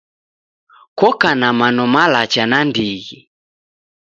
Kokana 0.99 1.47
mano 1.59 1.83
malacha 1.93 2.43
nandighi. 2.51 3.19